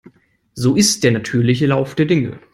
So 0.55 0.75
ist 0.77 1.03
der 1.03 1.11
natürliche 1.11 1.67
Lauf 1.67 1.93
der 1.93 2.07
Dinge. 2.07 2.39